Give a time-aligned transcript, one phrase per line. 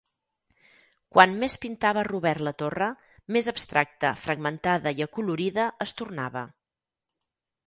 [1.15, 2.87] Quant més pintava Robert la torre,
[3.37, 6.45] més abstracta, fragmentada i acolorida es tornava.